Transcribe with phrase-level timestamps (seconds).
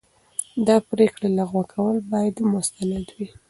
[0.67, 3.27] د پرېکړې لغوه کول باید مستند وي.